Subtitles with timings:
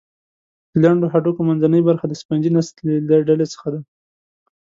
[0.71, 2.75] د لنډو هډوکو منځنۍ برخه د سفنجي نسج
[3.09, 3.79] له ډلې څخه ده.